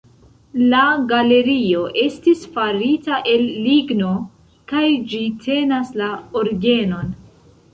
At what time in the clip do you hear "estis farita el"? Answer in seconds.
2.03-3.45